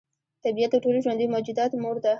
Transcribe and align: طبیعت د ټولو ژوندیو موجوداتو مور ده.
طبیعت 0.43 0.71
د 0.73 0.77
ټولو 0.83 0.97
ژوندیو 1.05 1.31
موجوداتو 1.33 1.81
مور 1.83 1.95
ده. 2.03 2.09